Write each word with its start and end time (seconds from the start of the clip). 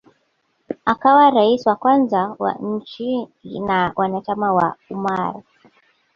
akawa 0.85 1.31
rais 1.31 1.65
wa 1.67 1.75
kwanza 1.75 2.35
wa 2.39 2.53
nchi 2.53 3.27
na 3.67 3.91
wanachama 3.95 4.53
wa 4.53 4.75
Ummar 4.89 5.43